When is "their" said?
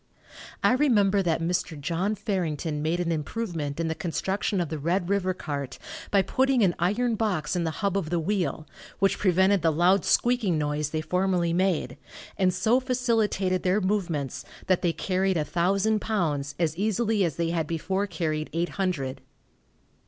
13.61-13.79